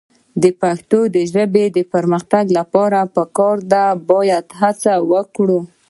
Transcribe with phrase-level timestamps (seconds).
[0.41, 0.99] د پښتو
[1.33, 2.99] ژبې د پرمختګ لپاره
[3.37, 3.59] ټول
[4.09, 5.59] باید هڅه وکړو.